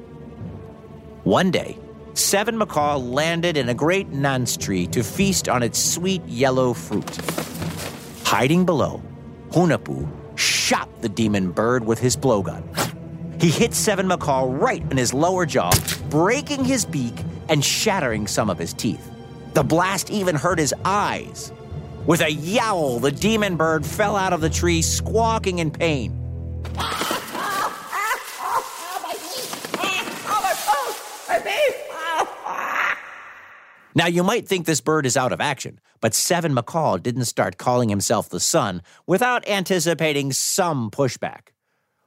One 1.22 1.52
day, 1.52 1.78
Seven 2.14 2.56
Macaw 2.58 2.98
landed 2.98 3.56
in 3.56 3.68
a 3.68 3.74
great 3.74 4.08
nance 4.08 4.56
tree 4.56 4.88
to 4.88 5.04
feast 5.04 5.48
on 5.48 5.62
its 5.62 5.78
sweet 5.78 6.24
yellow 6.26 6.72
fruit. 6.72 7.16
Hiding 8.24 8.64
below, 8.64 9.00
Hunahpu 9.50 10.08
shot 10.36 10.88
the 11.00 11.08
demon 11.08 11.52
bird 11.52 11.86
with 11.86 12.00
his 12.00 12.16
blowgun. 12.16 12.64
He 13.40 13.50
hit 13.50 13.72
Seven 13.72 14.08
Macaw 14.08 14.46
right 14.46 14.82
in 14.90 14.96
his 14.96 15.14
lower 15.14 15.46
jaw, 15.46 15.70
breaking 16.10 16.64
his 16.64 16.84
beak 16.84 17.14
and 17.48 17.64
shattering 17.64 18.26
some 18.26 18.50
of 18.50 18.58
his 18.58 18.72
teeth. 18.72 19.10
The 19.54 19.62
blast 19.62 20.10
even 20.10 20.34
hurt 20.34 20.58
his 20.58 20.74
eyes. 20.84 21.52
With 22.06 22.20
a 22.20 22.30
yowl, 22.30 23.00
the 23.00 23.10
demon 23.10 23.56
bird 23.56 23.84
fell 23.84 24.14
out 24.14 24.32
of 24.32 24.40
the 24.40 24.48
tree, 24.48 24.80
squawking 24.80 25.58
in 25.58 25.72
pain. 25.72 26.22
Now, 33.96 34.06
you 34.06 34.22
might 34.22 34.46
think 34.46 34.66
this 34.66 34.82
bird 34.82 35.06
is 35.06 35.16
out 35.16 35.32
of 35.32 35.40
action, 35.40 35.80
but 36.00 36.14
Seven 36.14 36.52
Macaw 36.54 36.98
didn't 36.98 37.24
start 37.24 37.56
calling 37.56 37.88
himself 37.88 38.28
the 38.28 38.38
sun 38.38 38.82
without 39.06 39.48
anticipating 39.48 40.32
some 40.32 40.90
pushback. 40.90 41.48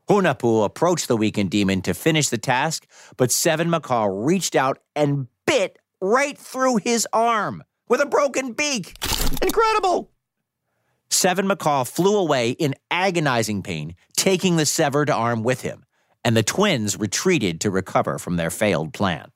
Hunahpu 0.07 0.63
approached 0.63 1.07
the 1.07 1.17
weakened 1.17 1.49
demon 1.49 1.81
to 1.81 1.93
finish 1.93 2.29
the 2.29 2.37
task, 2.37 2.87
but 3.17 3.31
Seven 3.31 3.69
Macaw 3.69 4.05
reached 4.05 4.55
out 4.55 4.77
and 4.95 5.27
bit 5.45 5.79
right 5.99 6.37
through 6.37 6.77
his 6.77 7.07
arm 7.11 7.63
with 7.89 7.99
a 7.99 8.05
broken 8.05 8.53
beak. 8.53 8.93
Incredible! 9.41 10.11
Seven 11.09 11.47
Macaw 11.47 11.83
flew 11.83 12.17
away 12.17 12.51
in 12.51 12.75
agonizing 12.91 13.63
pain, 13.63 13.95
taking 14.15 14.55
the 14.55 14.65
severed 14.65 15.09
arm 15.09 15.43
with 15.43 15.61
him, 15.61 15.83
and 16.23 16.37
the 16.37 16.43
twins 16.43 16.97
retreated 16.97 17.59
to 17.61 17.71
recover 17.71 18.19
from 18.19 18.37
their 18.37 18.51
failed 18.51 18.93
plan. 18.93 19.31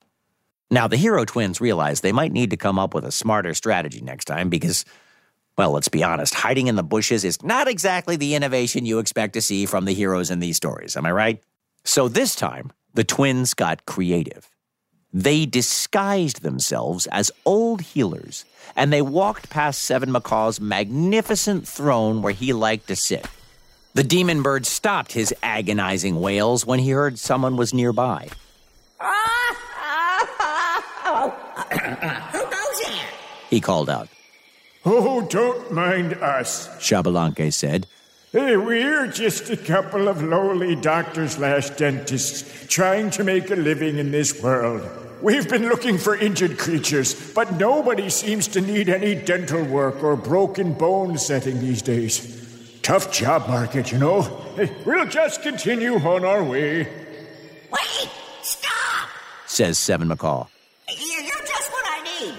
Now, 0.69 0.87
the 0.87 0.97
hero 0.97 1.25
twins 1.25 1.59
realized 1.59 2.03
they 2.03 2.11
might 2.11 2.31
need 2.31 2.51
to 2.51 2.57
come 2.57 2.79
up 2.79 2.93
with 2.93 3.05
a 3.05 3.11
smarter 3.11 3.53
strategy 3.53 4.01
next 4.01 4.25
time 4.25 4.49
because, 4.49 4.85
well, 5.57 5.71
let's 5.71 5.89
be 5.89 6.03
honest, 6.03 6.33
hiding 6.33 6.67
in 6.67 6.75
the 6.75 6.83
bushes 6.83 7.23
is 7.23 7.41
not 7.43 7.67
exactly 7.67 8.15
the 8.15 8.35
innovation 8.35 8.85
you 8.85 8.99
expect 8.99 9.33
to 9.33 9.41
see 9.41 9.65
from 9.65 9.85
the 9.85 9.93
heroes 9.93 10.31
in 10.31 10.39
these 10.39 10.57
stories. 10.57 10.95
Am 10.95 11.05
I 11.05 11.11
right? 11.11 11.43
So 11.83 12.07
this 12.07 12.35
time, 12.35 12.71
the 12.93 13.03
twins 13.03 13.53
got 13.53 13.85
creative. 13.85 14.49
They 15.13 15.45
disguised 15.45 16.41
themselves 16.41 17.07
as 17.11 17.31
old 17.45 17.81
healers 17.81 18.45
and 18.75 18.91
they 18.91 19.01
walked 19.01 19.49
past 19.49 19.83
Seven 19.83 20.11
Macaw's 20.11 20.59
magnificent 20.59 21.67
throne 21.67 22.21
where 22.21 22.33
he 22.33 22.53
liked 22.53 22.87
to 22.87 22.95
sit. 22.95 23.27
The 23.93 24.03
demon 24.03 24.41
bird 24.41 24.65
stopped 24.65 25.11
his 25.11 25.33
agonizing 25.43 26.19
wails 26.19 26.65
when 26.65 26.79
he 26.79 26.89
heard 26.89 27.19
someone 27.19 27.57
was 27.57 27.75
nearby. 27.75 28.29
Who 28.99 29.05
goes 32.39 32.81
there? 32.83 33.05
He 33.51 33.61
called 33.61 33.91
out. 33.91 34.09
Oh, 34.83 35.21
don't 35.21 35.71
mind 35.71 36.13
us. 36.13 36.67
Xbalanque 36.79 37.53
said. 37.53 37.85
Hey, 38.33 38.57
we're 38.57 39.05
just 39.05 39.51
a 39.51 39.57
couple 39.57 40.07
of 40.07 40.23
lowly 40.23 40.75
doctors 40.75 41.33
slash 41.33 41.69
dentists 41.69 42.65
trying 42.65 43.11
to 43.11 43.23
make 43.23 43.51
a 43.51 43.55
living 43.55 43.99
in 43.99 44.09
this 44.09 44.41
world. 44.41 44.81
We've 45.21 45.47
been 45.47 45.69
looking 45.69 45.99
for 45.99 46.15
injured 46.15 46.57
creatures, 46.57 47.13
but 47.33 47.59
nobody 47.59 48.09
seems 48.09 48.47
to 48.47 48.61
need 48.61 48.89
any 48.89 49.13
dental 49.13 49.63
work 49.63 50.03
or 50.03 50.15
broken 50.15 50.73
bone 50.73 51.19
setting 51.19 51.59
these 51.59 51.83
days. 51.83 52.79
Tough 52.81 53.11
job 53.11 53.47
market, 53.47 53.91
you 53.91 53.99
know. 53.99 54.23
Hey, 54.55 54.75
we'll 54.83 55.05
just 55.05 55.43
continue 55.43 55.93
on 55.99 56.25
our 56.25 56.43
way. 56.43 56.87
Wait! 57.71 58.09
Stop! 58.41 59.09
says 59.45 59.77
Seven 59.77 60.07
Macaw. 60.07 60.47
You're, 60.89 61.21
you're 61.21 61.45
just 61.45 61.71
what 61.71 61.85
I 61.87 62.01
need. 62.01 62.33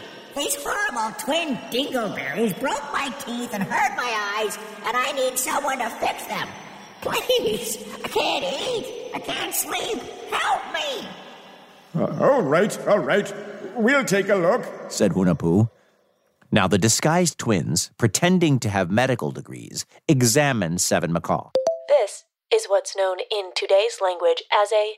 These 1.04 1.24
twin 1.24 1.56
dingleberries 1.70 2.58
broke 2.58 2.92
my 2.92 3.12
teeth 3.18 3.50
and 3.52 3.62
hurt 3.62 3.96
my 3.96 4.36
eyes, 4.36 4.58
and 4.86 4.96
I 4.96 5.12
need 5.12 5.38
someone 5.38 5.78
to 5.78 5.90
fix 5.90 6.24
them. 6.26 6.48
Please! 7.00 7.84
I 8.02 8.08
can't 8.08 8.44
eat. 8.44 9.10
I 9.14 9.18
can't 9.18 9.54
sleep. 9.54 10.00
Help 10.30 10.62
me! 10.72 11.08
Uh, 11.94 12.24
all 12.24 12.42
right, 12.42 12.78
all 12.86 12.98
right. 12.98 13.32
We'll 13.76 14.04
take 14.04 14.28
a 14.28 14.34
look. 14.36 14.64
said 14.90 15.12
Hunahpu. 15.12 15.68
Now, 16.50 16.68
the 16.68 16.78
disguised 16.78 17.38
twins, 17.38 17.90
pretending 17.98 18.58
to 18.60 18.68
have 18.68 18.90
medical 18.90 19.30
degrees, 19.30 19.84
examine 20.08 20.78
Seven 20.78 21.12
Macaw. 21.12 21.50
This 21.88 22.24
is 22.52 22.66
what's 22.66 22.96
known 22.96 23.18
in 23.30 23.50
today's 23.54 23.98
language 24.00 24.42
as 24.52 24.72
a 24.72 24.94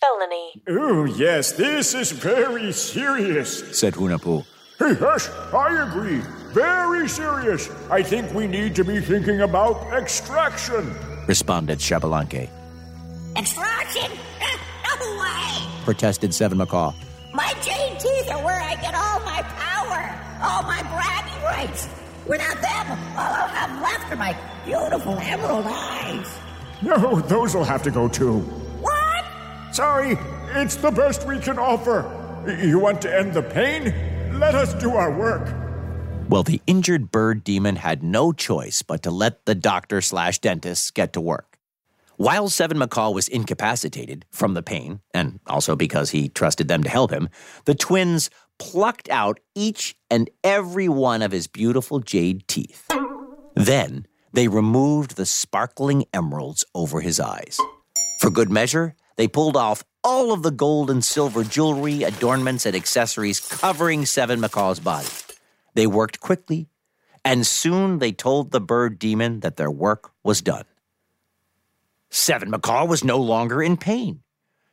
felony. 0.00 0.62
Oh, 0.68 1.04
yes, 1.04 1.52
this 1.52 1.94
is 1.94 2.12
very 2.12 2.72
serious. 2.72 3.78
said 3.78 3.94
Hunahpu. 3.94 4.46
Hey, 4.80 4.96
yes, 4.98 5.28
I 5.52 5.86
agree. 5.86 6.22
Very 6.54 7.06
serious. 7.06 7.68
I 7.90 8.02
think 8.02 8.32
we 8.32 8.46
need 8.46 8.74
to 8.76 8.82
be 8.82 8.98
thinking 8.98 9.42
about 9.42 9.92
extraction. 9.92 10.94
responded 11.28 11.78
Xbalanque. 11.80 12.48
Extraction? 13.36 14.10
No 15.00 15.20
way! 15.20 15.84
Protested 15.84 16.34
Seven 16.34 16.58
Macaw. 16.58 16.92
My 17.34 17.52
jade 17.62 17.98
teeth 18.00 18.30
are 18.30 18.42
where 18.44 18.60
I 18.60 18.74
get 18.76 18.94
all 18.94 19.20
my 19.20 19.40
power, 19.42 20.00
all 20.42 20.62
my 20.62 20.82
bragging 20.82 21.42
rights. 21.44 21.88
Without 22.26 22.60
them, 22.60 22.98
all 23.16 23.32
I'll 23.32 23.48
have 23.48 23.82
left 23.82 24.12
are 24.12 24.16
my 24.16 24.36
beautiful 24.66 25.16
emerald 25.20 25.66
eyes. 25.68 26.38
No, 26.82 27.20
those 27.20 27.54
will 27.54 27.64
have 27.64 27.82
to 27.84 27.90
go 27.90 28.08
too. 28.08 28.40
What? 28.80 29.24
Sorry, 29.74 30.18
it's 30.54 30.76
the 30.76 30.90
best 30.90 31.26
we 31.26 31.38
can 31.38 31.58
offer. 31.58 32.04
You 32.46 32.78
want 32.78 33.00
to 33.02 33.14
end 33.14 33.32
the 33.34 33.42
pain? 33.42 33.94
Let 34.32 34.54
us 34.54 34.74
do 34.74 34.92
our 34.92 35.10
work. 35.12 35.54
Well, 36.28 36.42
the 36.42 36.62
injured 36.66 37.10
bird 37.10 37.42
demon 37.42 37.76
had 37.76 38.02
no 38.02 38.32
choice 38.32 38.82
but 38.82 39.02
to 39.02 39.10
let 39.10 39.44
the 39.44 39.54
doctor 39.54 40.00
slash 40.00 40.38
dentist 40.38 40.94
get 40.94 41.12
to 41.14 41.20
work. 41.20 41.58
While 42.16 42.48
Seven 42.48 42.78
Macaw 42.78 43.10
was 43.10 43.28
incapacitated 43.28 44.26
from 44.30 44.54
the 44.54 44.62
pain, 44.62 45.00
and 45.12 45.40
also 45.46 45.74
because 45.74 46.10
he 46.10 46.28
trusted 46.28 46.68
them 46.68 46.82
to 46.84 46.88
help 46.88 47.10
him, 47.10 47.28
the 47.64 47.74
twins 47.74 48.30
plucked 48.58 49.08
out 49.08 49.40
each 49.54 49.96
and 50.10 50.30
every 50.44 50.88
one 50.88 51.22
of 51.22 51.32
his 51.32 51.46
beautiful 51.46 51.98
jade 51.98 52.46
teeth. 52.46 52.88
Then 53.54 54.06
they 54.32 54.48
removed 54.48 55.16
the 55.16 55.26
sparkling 55.26 56.04
emeralds 56.14 56.64
over 56.74 57.00
his 57.00 57.18
eyes. 57.18 57.58
For 58.20 58.30
good 58.30 58.50
measure, 58.50 58.94
they 59.16 59.26
pulled 59.26 59.56
off 59.56 59.82
all 60.02 60.32
of 60.32 60.42
the 60.42 60.50
gold 60.50 60.90
and 60.90 61.04
silver 61.04 61.44
jewelry, 61.44 62.02
adornments, 62.02 62.66
and 62.66 62.74
accessories 62.74 63.40
covering 63.40 64.06
Seven 64.06 64.40
Macaw's 64.40 64.80
body. 64.80 65.08
They 65.74 65.86
worked 65.86 66.20
quickly, 66.20 66.68
and 67.24 67.46
soon 67.46 67.98
they 67.98 68.12
told 68.12 68.50
the 68.50 68.60
bird 68.60 68.98
demon 68.98 69.40
that 69.40 69.56
their 69.56 69.70
work 69.70 70.12
was 70.22 70.40
done. 70.42 70.64
Seven 72.10 72.50
Macaw 72.50 72.86
was 72.86 73.04
no 73.04 73.18
longer 73.18 73.62
in 73.62 73.76
pain. 73.76 74.22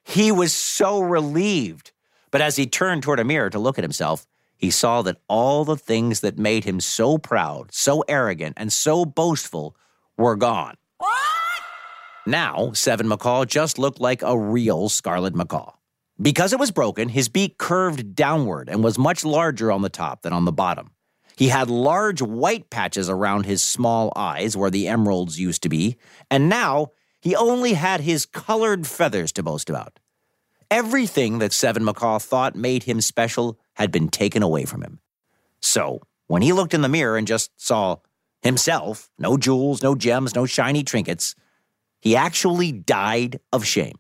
He 0.04 0.32
was 0.32 0.54
so 0.54 1.00
relieved. 1.00 1.92
But 2.32 2.42
as 2.42 2.56
he 2.56 2.66
turned 2.66 3.04
toward 3.04 3.20
a 3.20 3.24
mirror 3.24 3.50
to 3.50 3.60
look 3.60 3.78
at 3.78 3.84
himself, 3.84 4.26
he 4.58 4.72
saw 4.72 5.02
that 5.04 5.22
all 5.28 5.64
the 5.64 5.78
things 5.78 6.22
that 6.22 6.40
made 6.40 6.64
him 6.64 6.80
so 6.80 7.18
proud, 7.18 7.72
so 7.72 8.04
arrogant, 8.08 8.56
and 8.58 8.74
so 8.74 9.06
boastful 9.06 9.76
were 10.18 10.36
gone. 10.36 10.78
Now, 12.28 12.74
Seven 12.74 13.08
Macaw 13.08 13.46
just 13.46 13.80
looked 13.80 14.02
like 14.02 14.22
a 14.22 14.38
real 14.38 14.90
scarlet 14.90 15.34
macaw. 15.34 15.72
Because 16.22 16.52
it 16.52 16.60
was 16.60 16.72
broken, 16.72 17.08
his 17.08 17.30
beak 17.30 17.58
curved 17.58 18.16
downward 18.16 18.68
and 18.68 18.84
was 18.84 19.00
much 19.00 19.24
larger 19.24 19.72
on 19.72 19.82
the 19.82 19.88
top 19.88 20.24
than 20.24 20.34
on 20.34 20.44
the 20.44 20.52
bottom. 20.52 20.92
He 21.38 21.48
had 21.48 21.70
large 21.70 22.22
white 22.22 22.70
patches 22.70 23.10
around 23.10 23.46
his 23.46 23.64
small 23.64 24.12
eyes 24.14 24.58
where 24.58 24.70
the 24.70 24.90
emeralds 24.90 25.40
used 25.40 25.64
to 25.64 25.70
be, 25.70 25.96
and 26.30 26.50
now 26.50 26.92
he 27.22 27.34
only 27.34 27.76
had 27.76 28.02
his 28.02 28.26
colored 28.26 28.86
feathers 28.86 29.32
to 29.32 29.42
boast 29.44 29.70
about. 29.70 29.98
Everything 30.70 31.40
that 31.40 31.54
Seven 31.54 31.86
Macaw 31.86 32.20
thought 32.20 32.58
made 32.58 32.84
him 32.84 33.00
special 33.00 33.58
had 33.76 33.90
been 33.90 34.10
taken 34.10 34.44
away 34.44 34.66
from 34.66 34.82
him. 34.82 35.00
So, 35.62 36.02
when 36.28 36.42
he 36.42 36.52
looked 36.52 36.74
in 36.74 36.82
the 36.82 36.90
mirror 36.90 37.16
and 37.16 37.26
just 37.26 37.52
saw 37.56 38.00
himself, 38.42 39.10
no 39.18 39.38
jewels, 39.38 39.82
no 39.82 39.96
gems, 39.96 40.36
no 40.36 40.46
shiny 40.46 40.84
trinkets, 40.84 41.34
he 42.00 42.16
actually 42.16 42.72
died 42.72 43.40
of 43.52 43.66
shame. 43.66 43.96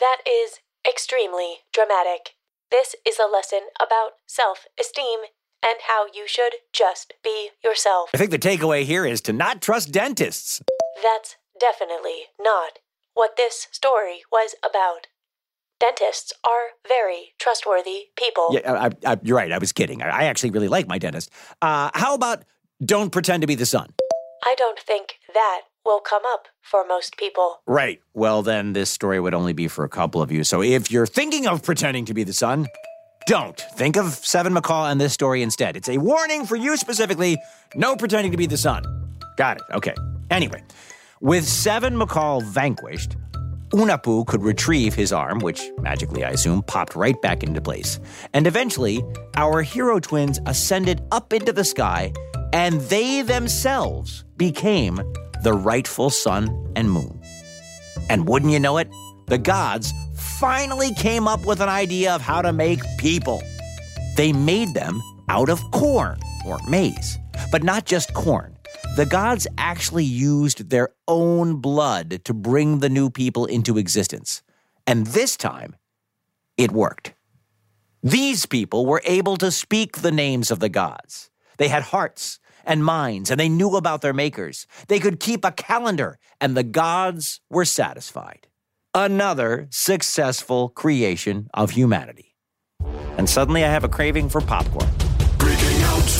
That 0.00 0.18
is 0.26 0.60
extremely 0.88 1.58
dramatic. 1.72 2.34
This 2.70 2.94
is 3.06 3.18
a 3.18 3.30
lesson 3.30 3.60
about 3.80 4.12
self 4.26 4.66
esteem 4.78 5.20
and 5.62 5.76
how 5.88 6.06
you 6.14 6.26
should 6.26 6.54
just 6.72 7.14
be 7.24 7.50
yourself. 7.64 8.10
I 8.14 8.18
think 8.18 8.30
the 8.30 8.38
takeaway 8.38 8.84
here 8.84 9.04
is 9.04 9.20
to 9.22 9.32
not 9.32 9.60
trust 9.60 9.92
dentists. 9.92 10.62
That's 11.02 11.36
definitely 11.58 12.26
not 12.40 12.78
what 13.14 13.36
this 13.36 13.66
story 13.72 14.22
was 14.30 14.54
about. 14.64 15.08
Dentists 15.80 16.32
are 16.44 16.78
very 16.86 17.32
trustworthy 17.38 18.06
people. 18.16 18.48
Yeah, 18.50 18.90
I, 19.04 19.12
I, 19.12 19.18
you're 19.22 19.36
right. 19.36 19.52
I 19.52 19.58
was 19.58 19.72
kidding. 19.72 20.02
I, 20.02 20.08
I 20.08 20.24
actually 20.24 20.50
really 20.50 20.68
like 20.68 20.88
my 20.88 20.98
dentist. 20.98 21.30
Uh, 21.62 21.90
how 21.94 22.14
about 22.14 22.44
don't 22.84 23.10
pretend 23.10 23.42
to 23.42 23.46
be 23.46 23.54
the 23.54 23.66
sun? 23.66 23.92
I 24.44 24.54
don't 24.56 24.78
think 24.78 25.14
that 25.34 25.62
will 25.84 26.00
come 26.00 26.22
up 26.26 26.48
for 26.60 26.84
most 26.86 27.16
people. 27.16 27.62
Right. 27.66 28.00
Well, 28.14 28.42
then 28.42 28.72
this 28.72 28.90
story 28.90 29.20
would 29.20 29.34
only 29.34 29.52
be 29.52 29.68
for 29.68 29.84
a 29.84 29.88
couple 29.88 30.20
of 30.20 30.30
you. 30.30 30.44
So 30.44 30.62
if 30.62 30.90
you're 30.90 31.06
thinking 31.06 31.46
of 31.46 31.62
pretending 31.62 32.04
to 32.06 32.14
be 32.14 32.24
the 32.24 32.32
sun, 32.32 32.66
don't. 33.26 33.60
Think 33.74 33.96
of 33.96 34.12
Seven 34.12 34.52
Macaw 34.52 34.90
and 34.90 35.00
this 35.00 35.12
story 35.12 35.42
instead. 35.42 35.76
It's 35.76 35.88
a 35.88 35.98
warning 35.98 36.46
for 36.46 36.56
you 36.56 36.76
specifically 36.76 37.38
no 37.74 37.96
pretending 37.96 38.32
to 38.32 38.38
be 38.38 38.46
the 38.46 38.56
sun. 38.56 38.84
Got 39.36 39.58
it. 39.58 39.62
Okay. 39.74 39.94
Anyway, 40.30 40.62
with 41.20 41.46
Seven 41.46 41.96
Macaw 41.96 42.40
vanquished, 42.40 43.16
Unapu 43.72 44.26
could 44.26 44.42
retrieve 44.42 44.94
his 44.94 45.12
arm, 45.12 45.40
which 45.40 45.62
magically, 45.78 46.24
I 46.24 46.30
assume, 46.30 46.62
popped 46.62 46.96
right 46.96 47.20
back 47.20 47.42
into 47.42 47.60
place. 47.60 48.00
And 48.32 48.46
eventually, 48.46 49.02
our 49.36 49.62
hero 49.62 50.00
twins 50.00 50.40
ascended 50.46 51.02
up 51.12 51.34
into 51.34 51.52
the 51.52 51.64
sky, 51.64 52.12
and 52.54 52.80
they 52.82 53.20
themselves 53.20 54.24
became 54.38 55.00
the 55.42 55.52
rightful 55.52 56.10
sun 56.10 56.72
and 56.76 56.90
moon. 56.90 57.20
And 58.08 58.28
wouldn't 58.28 58.52
you 58.52 58.60
know 58.60 58.78
it, 58.78 58.88
the 59.26 59.38
gods 59.38 59.92
finally 60.14 60.92
came 60.94 61.28
up 61.28 61.44
with 61.44 61.60
an 61.60 61.68
idea 61.68 62.14
of 62.14 62.20
how 62.20 62.42
to 62.42 62.52
make 62.52 62.80
people. 62.98 63.42
They 64.16 64.32
made 64.32 64.74
them 64.74 65.02
out 65.28 65.48
of 65.48 65.60
corn 65.70 66.18
or 66.46 66.58
maize, 66.68 67.18
but 67.52 67.62
not 67.62 67.84
just 67.84 68.14
corn. 68.14 68.56
The 68.96 69.06
gods 69.06 69.46
actually 69.58 70.04
used 70.04 70.70
their 70.70 70.90
own 71.06 71.56
blood 71.56 72.24
to 72.24 72.34
bring 72.34 72.80
the 72.80 72.88
new 72.88 73.10
people 73.10 73.46
into 73.46 73.78
existence. 73.78 74.42
And 74.86 75.06
this 75.08 75.36
time, 75.36 75.76
it 76.56 76.72
worked. 76.72 77.14
These 78.02 78.46
people 78.46 78.86
were 78.86 79.02
able 79.04 79.36
to 79.36 79.50
speak 79.50 79.98
the 79.98 80.12
names 80.12 80.50
of 80.50 80.60
the 80.60 80.68
gods. 80.68 81.30
They 81.58 81.68
had 81.68 81.82
hearts 81.82 82.38
and 82.68 82.84
minds, 82.84 83.30
and 83.30 83.40
they 83.40 83.48
knew 83.48 83.74
about 83.74 84.02
their 84.02 84.12
makers. 84.12 84.68
They 84.86 85.00
could 85.00 85.18
keep 85.18 85.44
a 85.44 85.50
calendar, 85.50 86.20
and 86.40 86.56
the 86.56 86.62
gods 86.62 87.40
were 87.50 87.64
satisfied. 87.64 88.46
Another 88.94 89.66
successful 89.70 90.68
creation 90.68 91.48
of 91.52 91.70
humanity. 91.70 92.36
And 93.16 93.28
suddenly 93.28 93.64
I 93.64 93.70
have 93.70 93.84
a 93.84 93.88
craving 93.88 94.28
for 94.28 94.40
popcorn. 94.40 94.90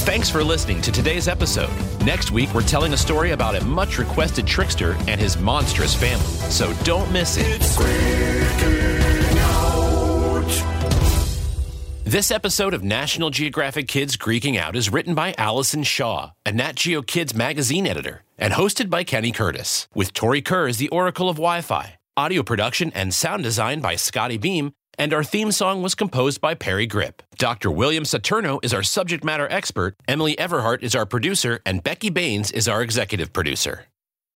Thanks 0.04 0.28
for 0.28 0.42
listening 0.42 0.82
to 0.82 0.92
today's 0.92 1.28
episode. 1.28 1.70
Next 2.04 2.30
week, 2.30 2.52
we're 2.54 2.62
telling 2.62 2.92
a 2.92 2.96
story 2.96 3.30
about 3.32 3.54
a 3.54 3.64
much 3.64 3.98
requested 3.98 4.46
trickster 4.46 4.96
and 5.06 5.20
his 5.20 5.38
monstrous 5.38 5.94
family. 5.94 6.24
So 6.50 6.72
don't 6.84 7.10
miss 7.12 7.36
it. 7.38 8.97
This 12.08 12.30
episode 12.30 12.72
of 12.72 12.82
National 12.82 13.28
Geographic 13.28 13.86
Kids 13.86 14.16
Greeking 14.16 14.56
Out 14.56 14.74
is 14.74 14.90
written 14.90 15.14
by 15.14 15.34
Allison 15.36 15.82
Shaw, 15.82 16.30
a 16.46 16.50
Nat 16.50 16.76
Geo 16.76 17.02
Kids 17.02 17.34
magazine 17.34 17.86
editor, 17.86 18.24
and 18.38 18.54
hosted 18.54 18.88
by 18.88 19.04
Kenny 19.04 19.30
Curtis, 19.30 19.88
with 19.94 20.14
Tori 20.14 20.40
Kerr 20.40 20.68
as 20.68 20.78
the 20.78 20.88
Oracle 20.88 21.28
of 21.28 21.36
Wi 21.36 21.60
Fi. 21.60 21.96
Audio 22.16 22.42
production 22.42 22.90
and 22.94 23.12
sound 23.12 23.42
design 23.42 23.82
by 23.82 23.94
Scotty 23.94 24.38
Beam, 24.38 24.72
and 24.98 25.12
our 25.12 25.22
theme 25.22 25.52
song 25.52 25.82
was 25.82 25.94
composed 25.94 26.40
by 26.40 26.54
Parry 26.54 26.88
Gripp. 26.88 27.20
Dr. 27.36 27.70
William 27.70 28.04
Saturno 28.04 28.58
is 28.62 28.72
our 28.72 28.82
subject 28.82 29.22
matter 29.22 29.46
expert, 29.50 29.94
Emily 30.08 30.34
Everhart 30.36 30.82
is 30.82 30.94
our 30.94 31.04
producer, 31.04 31.60
and 31.66 31.84
Becky 31.84 32.08
Baines 32.08 32.50
is 32.52 32.68
our 32.68 32.80
executive 32.80 33.34
producer. 33.34 33.84